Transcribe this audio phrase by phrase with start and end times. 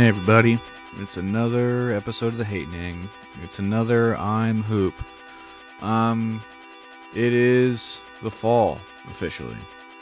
[0.00, 0.58] Hey, everybody.
[0.96, 3.06] It's another episode of The Hatening.
[3.42, 4.94] It's another I'm Hoop.
[5.82, 6.40] Um,
[7.12, 9.58] it is the fall, officially.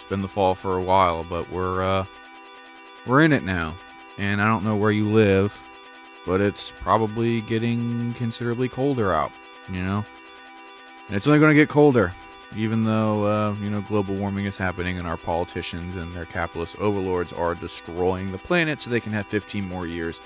[0.08, 2.04] Been the fall for a while, but we're uh
[3.06, 3.74] we're in it now.
[4.18, 5.56] And I don't know where you live,
[6.26, 9.32] but it's probably getting considerably colder out.
[9.70, 10.04] You know,
[11.08, 12.12] and it's only going to get colder
[12.56, 16.78] even though uh, you know global warming is happening and our politicians and their capitalist
[16.78, 20.20] overlords are destroying the planet so they can have 15 more years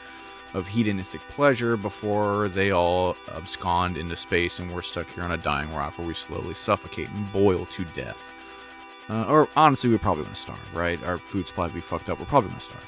[0.55, 5.37] of hedonistic pleasure before they all abscond into space and we're stuck here on a
[5.37, 8.35] dying rock where we slowly suffocate and boil to death.
[9.09, 11.03] Uh, or honestly, we're probably gonna starve, right?
[11.05, 12.19] Our food supply will be fucked up.
[12.19, 12.87] We're probably gonna starve.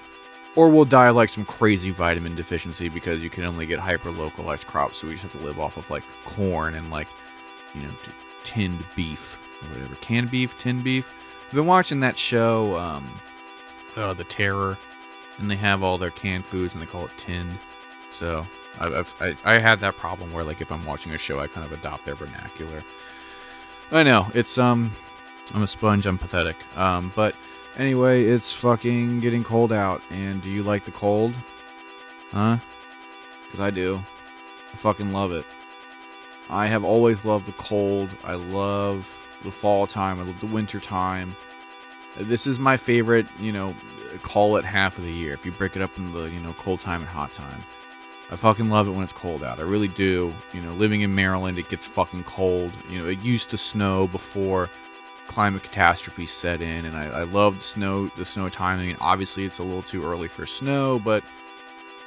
[0.57, 4.11] Or we'll die of like some crazy vitamin deficiency because you can only get hyper
[4.11, 7.09] localized crops, so we just have to live off of like corn and like,
[7.75, 7.91] you know,
[8.45, 9.97] tinned beef or whatever.
[9.97, 11.15] Canned beef, tinned beef.
[11.47, 13.12] I've been watching that show, um,
[13.97, 14.79] uh, The Terror,
[15.39, 17.59] and they have all their canned foods and they call it tinned.
[18.11, 18.47] So
[18.79, 21.48] I've, I've, I, I had that problem where like if I'm watching a show, I
[21.48, 22.83] kind of adopt their vernacular.
[23.91, 24.92] I know it's um,
[25.53, 26.06] I'm a sponge.
[26.06, 26.56] I'm pathetic.
[26.77, 27.37] Um, but
[27.77, 30.03] anyway, it's fucking getting cold out.
[30.11, 31.34] And do you like the cold?
[32.33, 32.59] Huh?
[33.42, 34.03] Because I do.
[34.73, 35.45] I fucking love it.
[36.51, 38.14] I have always loved the cold.
[38.25, 40.20] I love the fall time.
[40.20, 41.35] I love the winter time.
[42.17, 43.74] This is my favorite, you know,
[44.23, 45.33] call it half of the year.
[45.33, 47.61] If you break it up into the, you know, cold time and hot time.
[48.30, 49.58] I fucking love it when it's cold out.
[49.58, 50.33] I really do.
[50.52, 52.73] You know, living in Maryland, it gets fucking cold.
[52.89, 54.70] You know, it used to snow before
[55.27, 58.96] climate catastrophe set in, and I, I love the snow, the snow timing.
[59.01, 61.24] Obviously, it's a little too early for snow, but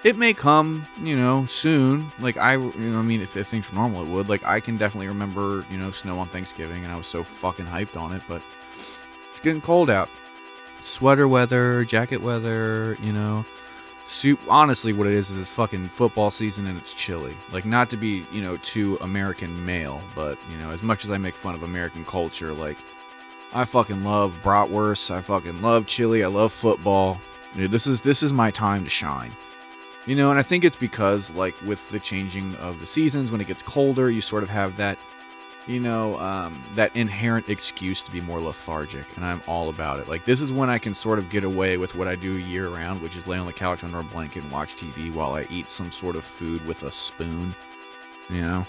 [0.03, 2.07] it may come, you know, soon.
[2.19, 4.29] Like I, you know, I mean, if, if things were normal, it would.
[4.29, 7.65] Like I can definitely remember, you know, snow on Thanksgiving, and I was so fucking
[7.65, 8.21] hyped on it.
[8.27, 8.43] But
[9.29, 10.09] it's getting cold out.
[10.81, 13.43] Sweater weather, jacket weather, you know.
[14.05, 14.39] Soup.
[14.47, 17.35] Honestly, what it is is it's fucking football season and it's chilly.
[17.51, 21.11] Like not to be, you know, too American male, but you know, as much as
[21.11, 22.77] I make fun of American culture, like
[23.53, 25.09] I fucking love bratwurst.
[25.11, 26.23] I fucking love chili.
[26.23, 27.19] I love football.
[27.53, 29.31] Dude, this is this is my time to shine.
[30.05, 33.41] You know, and I think it's because, like, with the changing of the seasons, when
[33.41, 34.97] it gets colder, you sort of have that,
[35.67, 40.07] you know, um, that inherent excuse to be more lethargic, and I'm all about it.
[40.07, 42.69] Like, this is when I can sort of get away with what I do year
[42.69, 45.45] round, which is lay on the couch under a blanket and watch TV while I
[45.49, 47.53] eat some sort of food with a spoon,
[48.29, 48.65] you know?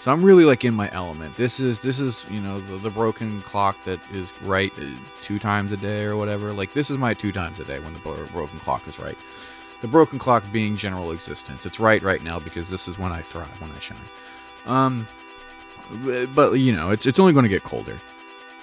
[0.00, 1.34] So I'm really like in my element.
[1.34, 4.86] This is this is you know the, the broken clock that is right uh,
[5.20, 6.52] two times a day or whatever.
[6.52, 9.18] Like this is my two times a day when the broken clock is right
[9.80, 11.66] the broken clock being general existence.
[11.66, 13.98] It's right right now because this is when I thrive, when I shine.
[14.66, 15.06] Um,
[16.34, 17.98] but you know, it's it's only going to get colder.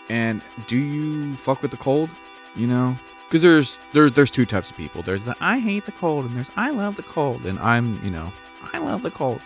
[0.10, 2.10] And do you fuck with the cold?
[2.56, 2.96] You know,
[3.28, 5.02] because there's there's there's two types of people.
[5.02, 8.12] There's the I hate the cold, and there's I love the cold, and I'm you
[8.12, 8.32] know
[8.74, 9.42] I love the cold.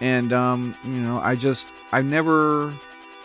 [0.00, 2.72] And um, you know, I just I never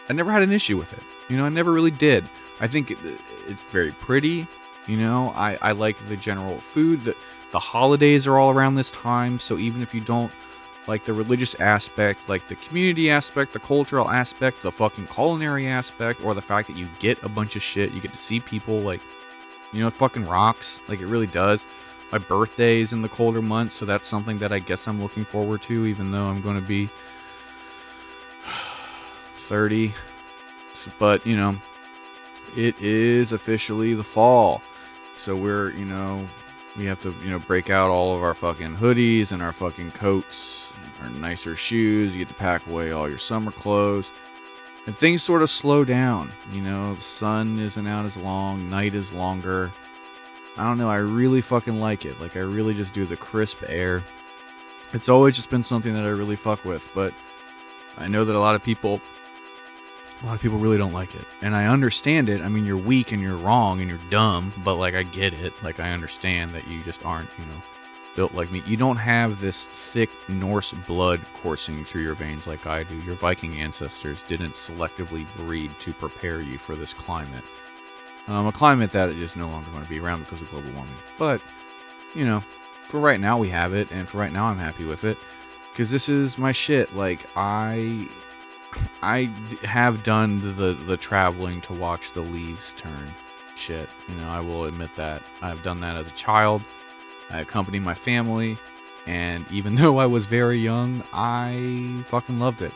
[0.10, 1.04] I never had an issue with it.
[1.30, 2.30] You know, I never really did.
[2.60, 3.00] I think it,
[3.48, 4.48] it's very pretty.
[4.88, 7.18] You know, I I like the general food that
[7.52, 10.32] the holidays are all around this time, so even if you don't
[10.88, 16.24] like the religious aspect, like the community aspect, the cultural aspect, the fucking culinary aspect,
[16.24, 18.80] or the fact that you get a bunch of shit, you get to see people
[18.80, 19.02] like,
[19.74, 20.82] you know, fucking rocks.
[20.88, 21.68] Like it really does.
[22.12, 25.24] My birthday is in the colder months, so that's something that I guess I'm looking
[25.24, 26.90] forward to, even though I'm going to be
[29.34, 29.94] 30.
[31.00, 31.56] But, you know,
[32.58, 34.62] it is officially the fall.
[35.16, 36.26] So we're, you know,
[36.78, 39.92] we have to, you know, break out all of our fucking hoodies and our fucking
[39.92, 40.70] coats,
[41.02, 42.12] our nicer shoes.
[42.12, 44.12] You get to pack away all your summer clothes.
[44.88, 46.32] And things sort of slow down.
[46.52, 49.72] You know, the sun isn't out as long, night is longer.
[50.58, 52.20] I don't know, I really fucking like it.
[52.20, 54.04] Like, I really just do the crisp air.
[54.94, 57.14] It's always just been something that I really fuck with, but
[57.98, 59.02] I know that a lot of people
[60.22, 61.26] a lot of people really don't like it.
[61.42, 62.42] And I understand it.
[62.42, 65.64] I mean, you're weak and you're wrong and you're dumb, but like I get it.
[65.64, 67.62] Like I understand that you just aren't, you know,
[68.16, 68.62] built like me.
[68.68, 72.98] You don't have this thick Norse blood coursing through your veins like I do.
[72.98, 77.46] Your Viking ancestors didn't selectively breed to prepare you for this climate.
[78.28, 80.94] Um, a climate that is no longer going to be around because of global warming.
[81.18, 81.44] But,
[82.16, 82.42] you know,
[82.84, 85.18] for right now we have it, and for right now I'm happy with it
[85.72, 86.94] because this is my shit.
[86.96, 88.08] Like I
[89.02, 89.32] I
[89.64, 93.12] have done the the traveling to watch the leaves turn.
[93.56, 96.64] Shit, you know, I will admit that I've done that as a child.
[97.30, 98.58] I accompanied my family,
[99.08, 102.74] and even though I was very young, I fucking loved it.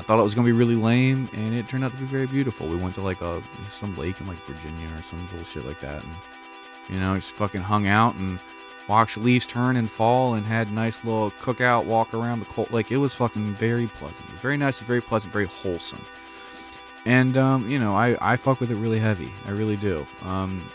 [0.00, 2.26] I thought it was gonna be really lame, and it turned out to be very
[2.26, 2.66] beautiful.
[2.66, 6.02] We went to like a some lake in like Virginia or some bullshit like that,
[6.02, 6.14] and
[6.88, 8.42] you know, just fucking hung out and
[8.88, 12.70] watched leaves turn and fall and had nice little cookout walk around the cold.
[12.70, 14.26] Like it was fucking very pleasant.
[14.30, 16.02] It was very nice, very pleasant, very wholesome.
[17.04, 19.30] And um, you know, I I fuck with it really heavy.
[19.46, 20.06] I really do.
[20.24, 20.66] Um,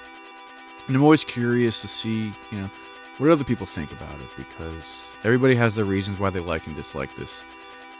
[0.85, 2.69] and I'm always curious to see, you know,
[3.17, 6.75] what other people think about it because everybody has their reasons why they like and
[6.75, 7.43] dislike this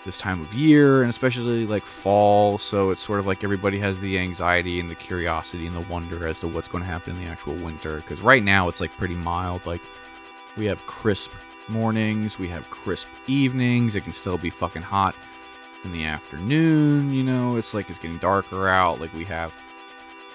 [0.06, 4.00] this time of year and especially like fall so it's sort of like everybody has
[4.00, 7.22] the anxiety and the curiosity and the wonder as to what's going to happen in
[7.24, 9.82] the actual winter because right now it's like pretty mild like
[10.58, 11.32] we have crisp
[11.68, 15.16] mornings we have crisp evenings it can still be fucking hot
[15.84, 19.54] in the afternoon you know it's like it's getting darker out like we have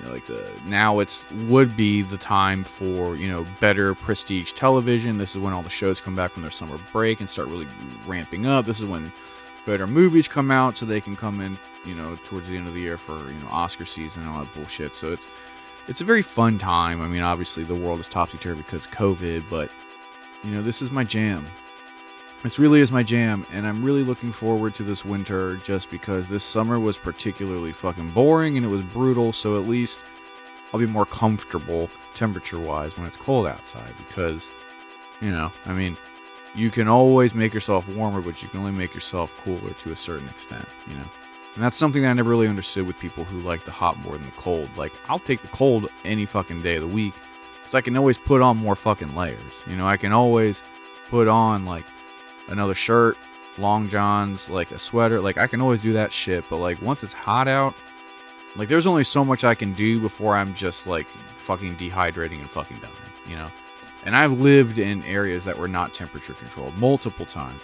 [0.01, 4.53] you know, like the now it's would be the time for you know better prestige
[4.53, 5.19] television.
[5.19, 7.67] This is when all the shows come back from their summer break and start really
[8.07, 8.65] ramping up.
[8.65, 9.13] This is when
[9.67, 12.75] better movies come out so they can come in you know towards the end of
[12.75, 14.95] the year for you know oscar season and all that bullshit.
[14.95, 15.27] So it's
[15.89, 17.01] it's a very fun time.
[17.01, 19.71] I mean obviously the world is topsy-turvy because of covid but
[20.45, 21.45] you know this is my jam.
[22.43, 26.27] This really is my jam and i'm really looking forward to this winter just because
[26.29, 29.33] this summer was particularly fucking boring and it was brutal.
[29.33, 30.01] So at least
[30.73, 34.51] i'll be more comfortable temperature wise when it's cold outside because
[35.21, 35.97] you know i mean
[36.55, 39.97] you can always make yourself warmer but you can only make yourself cooler to a
[39.97, 41.07] certain extent you know
[41.55, 44.15] and that's something that i never really understood with people who like the hot more
[44.15, 47.15] than the cold like i'll take the cold any fucking day of the week
[47.55, 50.63] because i can always put on more fucking layers you know i can always
[51.11, 51.85] put on like
[52.51, 53.17] another shirt,
[53.59, 55.21] long johns, like a sweater.
[55.21, 57.75] Like I can always do that shit, but like once it's hot out,
[58.57, 62.51] like there's only so much I can do before I'm just like fucking dehydrating and
[62.51, 62.95] fucking dying,
[63.27, 63.49] you know?
[64.05, 67.63] And I've lived in areas that were not temperature controlled multiple times.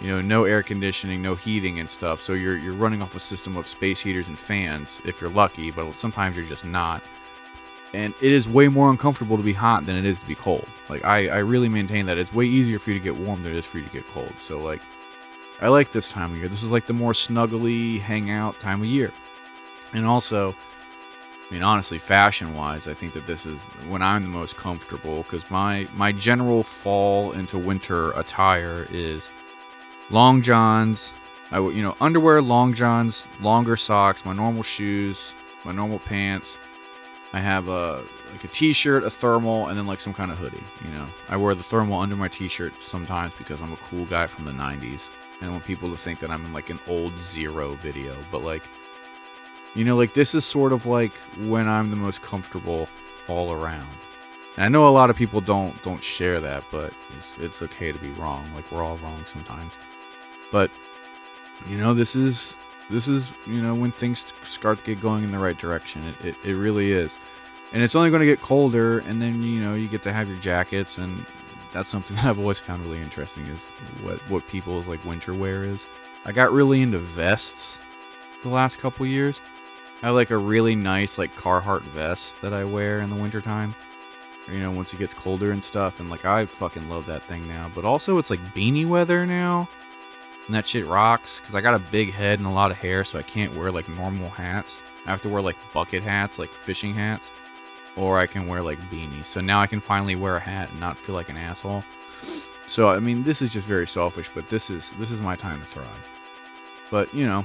[0.00, 2.20] You know, no air conditioning, no heating and stuff.
[2.20, 5.70] So you're you're running off a system of space heaters and fans if you're lucky,
[5.70, 7.02] but sometimes you're just not
[7.94, 10.68] and it is way more uncomfortable to be hot than it is to be cold.
[10.88, 13.52] Like I, I really maintain that it's way easier for you to get warm than
[13.52, 14.38] it is for you to get cold.
[14.38, 14.82] So like
[15.60, 16.48] I like this time of year.
[16.48, 19.12] This is like the more snuggly hangout time of year.
[19.92, 20.54] And also,
[21.48, 25.22] I mean honestly, fashion wise, I think that this is when I'm the most comfortable
[25.22, 29.30] because my my general fall into winter attire is
[30.10, 31.12] long johns,
[31.50, 35.34] I you know underwear, long johns, longer socks, my normal shoes,
[35.64, 36.58] my normal pants
[37.32, 38.02] I have a
[38.32, 40.62] like a t-shirt, a thermal, and then like some kind of hoodie.
[40.84, 44.26] You know, I wear the thermal under my t-shirt sometimes because I'm a cool guy
[44.26, 45.10] from the '90s,
[45.40, 48.16] and I want people to think that I'm in like an old Zero video.
[48.30, 48.62] But like,
[49.78, 51.14] you know, like this is sort of like
[51.46, 52.88] when I'm the most comfortable
[53.28, 53.88] all around.
[54.56, 57.92] And I know a lot of people don't don't share that, but it's, it's okay
[57.92, 58.48] to be wrong.
[58.54, 59.74] Like we're all wrong sometimes.
[60.50, 60.70] But
[61.66, 62.54] you know, this is
[62.90, 66.24] this is you know when things start to get going in the right direction it,
[66.24, 67.18] it, it really is
[67.72, 70.28] and it's only going to get colder and then you know you get to have
[70.28, 71.24] your jackets and
[71.72, 73.68] that's something that i've always found really interesting is
[74.02, 75.86] what what people's like winter wear is
[76.24, 77.80] i got really into vests
[78.42, 79.40] the last couple years
[80.02, 83.74] i have like a really nice like carhartt vest that i wear in the wintertime
[84.50, 87.46] you know once it gets colder and stuff and like i fucking love that thing
[87.48, 89.68] now but also it's like beanie weather now
[90.48, 93.04] and that shit rocks because I got a big head and a lot of hair,
[93.04, 94.82] so I can't wear like normal hats.
[95.06, 97.30] I have to wear like bucket hats, like fishing hats,
[97.96, 99.26] or I can wear like beanies.
[99.26, 101.84] So now I can finally wear a hat and not feel like an asshole.
[102.66, 105.60] So I mean, this is just very selfish, but this is this is my time
[105.60, 106.10] to thrive.
[106.90, 107.44] But you know,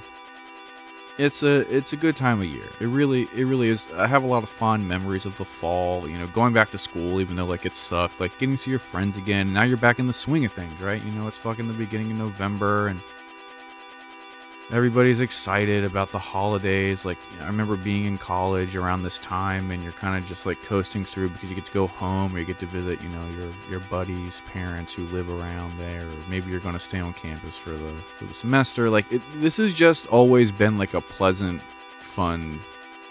[1.17, 2.67] it's a it's a good time of year.
[2.79, 3.91] It really it really is.
[3.93, 6.07] I have a lot of fond memories of the fall.
[6.07, 8.71] You know, going back to school, even though like it sucked, like getting to see
[8.71, 9.53] your friends again.
[9.53, 11.03] Now you're back in the swing of things, right?
[11.03, 12.99] You know, it's fucking the beginning of November, and
[14.73, 17.05] everybody's excited about the holidays.
[17.05, 20.61] Like I remember being in college around this time, and you're kind of just like
[20.63, 23.25] coasting through because you get to go home or you get to visit, you know,
[23.29, 27.13] your your buddies' parents who live around there, or maybe you're going to stay on
[27.13, 28.89] campus for the for the semester.
[28.89, 32.59] Like it, this has just always been like a pleasant, fun,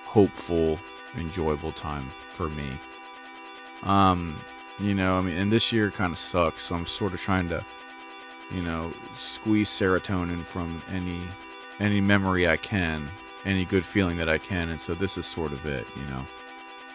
[0.04, 0.80] hopeful,
[1.16, 2.70] enjoyable time for me.
[3.84, 4.36] Um,
[4.78, 7.48] you know, I mean, and this year kind of sucks, so I'm sort of trying
[7.48, 7.64] to
[8.50, 11.20] you know, squeeze serotonin from any
[11.80, 13.10] any memory I can,
[13.44, 16.24] any good feeling that I can, and so this is sort of it, you know.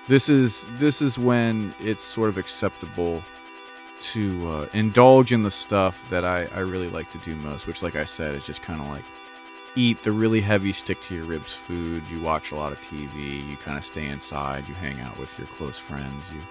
[0.08, 3.24] This is this is when it's sort of acceptable
[4.00, 7.82] to uh, indulge in the stuff that I, I really like to do most, which,
[7.82, 9.06] like I said, is just kind of like
[9.76, 12.08] eat the really heavy stick to your ribs food.
[12.08, 13.48] You watch a lot of TV.
[13.48, 14.68] You kind of stay inside.
[14.68, 16.24] You hang out with your close friends.
[16.34, 16.42] You,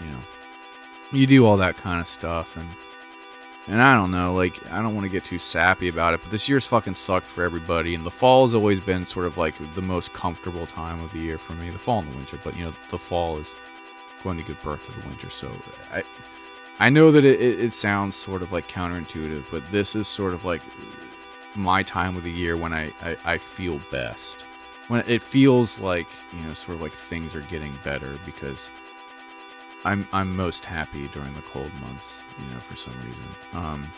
[0.00, 0.20] you know,
[1.12, 2.68] you do all that kind of stuff, and
[3.68, 6.30] and I don't know, like, I don't want to get too sappy about it, but
[6.30, 7.94] this year's fucking sucked for everybody.
[7.94, 11.18] And the fall has always been sort of like the most comfortable time of the
[11.18, 11.70] year for me.
[11.70, 13.54] The fall and the winter, but you know, the fall is
[14.22, 15.30] going to give birth to the winter.
[15.30, 15.50] So
[15.92, 16.02] I,
[16.78, 20.32] I know that it, it, it sounds sort of like counterintuitive, but this is sort
[20.32, 20.62] of like
[21.56, 24.42] my time of the year when I, I, I feel best.
[24.86, 28.70] When it feels like, you know, sort of like things are getting better because
[29.84, 33.24] I'm I'm most happy during the cold months, you know, for some reason.
[33.52, 33.90] Um,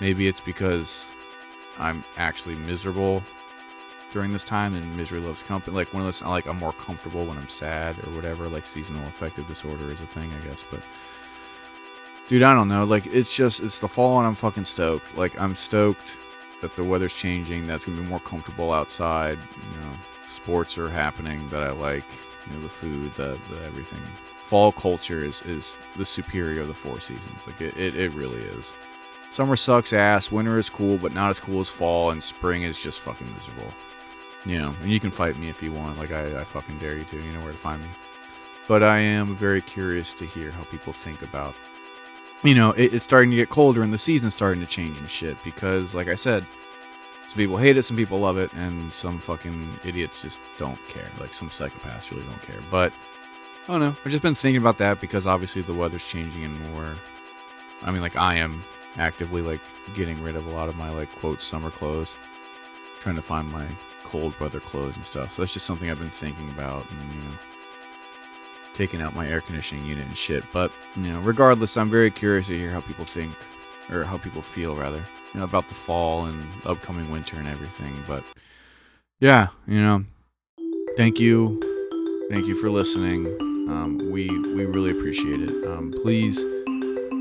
[0.00, 1.14] maybe it's because
[1.78, 3.22] I'm actually miserable
[4.12, 5.76] during this time and misery loves company.
[5.76, 8.48] Like one of those, like I'm more comfortable when I'm sad or whatever.
[8.48, 10.64] Like seasonal affective disorder is a thing, I guess.
[10.70, 10.80] But
[12.28, 12.84] dude, I don't know.
[12.84, 15.16] Like it's just it's the fall and I'm fucking stoked.
[15.16, 16.18] Like I'm stoked
[16.62, 17.66] that the weather's changing.
[17.66, 19.38] That's gonna be more comfortable outside.
[19.72, 19.92] You know,
[20.26, 22.06] sports are happening that I like.
[22.46, 24.00] You know, the food, the, the everything.
[24.46, 27.46] Fall culture is is the superior of the four seasons.
[27.46, 28.76] Like it, it, it really is.
[29.30, 30.30] Summer sucks ass.
[30.30, 32.10] Winter is cool, but not as cool as fall.
[32.10, 33.72] And spring is just fucking miserable.
[34.44, 35.98] You know, and you can fight me if you want.
[35.98, 37.16] Like I, I fucking dare you to.
[37.16, 37.88] You know where to find me.
[38.68, 41.56] But I am very curious to hear how people think about
[42.42, 45.10] you know, it, it's starting to get colder and the season's starting to change and
[45.10, 46.46] shit because, like I said,
[47.26, 51.10] some people hate it, some people love it, and some fucking idiots just don't care.
[51.18, 52.60] Like some psychopaths really don't care.
[52.70, 52.92] But
[53.68, 53.88] Oh, Don't know.
[54.04, 56.94] I've just been thinking about that because obviously the weather's changing and more.
[57.82, 58.62] I mean, like I am
[58.96, 59.60] actively like
[59.94, 62.16] getting rid of a lot of my like quote summer clothes,
[63.00, 63.66] trying to find my
[64.04, 65.32] cold weather clothes and stuff.
[65.32, 67.36] So that's just something I've been thinking about, and you know
[68.76, 70.44] taking out my air conditioning unit and shit.
[70.52, 73.34] But, you know, regardless, I'm very curious to hear how people think,
[73.90, 77.98] or how people feel, rather, you know, about the fall and upcoming winter and everything.
[78.06, 78.22] But,
[79.18, 80.04] yeah, you know,
[80.96, 81.58] thank you.
[82.28, 83.55] Thank you for listening.
[83.68, 85.66] Um, we, we really appreciate it.
[85.66, 86.44] Um, please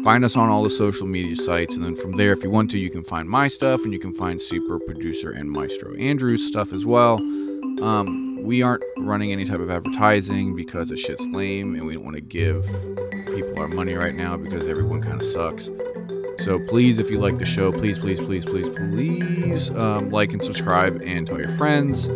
[0.04, 1.76] find us on all the social media sites.
[1.76, 4.00] And then from there, if you want to, you can find my stuff and you
[4.00, 7.16] can find super producer and maestro Andrew's stuff as well.
[7.82, 12.06] Um, we aren't running any type of advertising because it shit's lame and we don't
[12.06, 12.66] want to give
[13.26, 15.72] people our money right now because everyone kind of sucks.
[16.40, 20.44] So please, if you like the show, please, please, please, please, please um, like and
[20.44, 22.08] subscribe and tell your friends.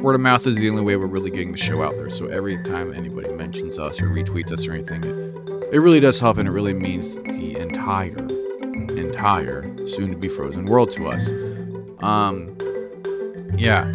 [0.00, 2.10] Word of mouth is the only way we're really getting the show out there.
[2.10, 6.18] So every time anybody mentions us or retweets us or anything, it, it really does
[6.18, 8.16] help and it really means the entire,
[8.96, 11.30] entire soon to be frozen world to us.
[12.02, 12.56] Um,
[13.56, 13.92] yeah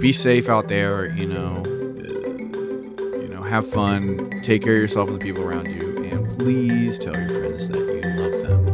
[0.00, 1.10] be safe out there.
[1.10, 4.40] You know, you know, have fun.
[4.42, 7.78] Take care of yourself and the people around you, and please tell your friends that
[7.78, 8.67] you love